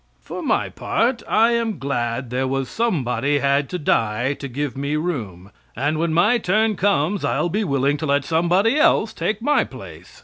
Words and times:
For 0.19 0.41
my 0.41 0.67
part 0.69 1.21
I 1.27 1.51
am 1.51 1.77
glad 1.77 2.31
there 2.31 2.47
was 2.47 2.69
Somebody 2.69 3.37
had 3.37 3.69
to 3.69 3.77
die 3.77 4.33
to 4.33 4.47
give 4.47 4.75
me 4.75 4.95
room, 4.95 5.51
and 5.75 5.99
when 5.99 6.11
my 6.11 6.39
turn 6.39 6.75
comes 6.75 7.23
I'll 7.23 7.49
be 7.49 7.63
willing 7.63 7.97
to 7.97 8.07
let 8.07 8.25
somebody 8.25 8.79
else 8.79 9.13
take 9.13 9.43
my 9.43 9.63
place. 9.63 10.19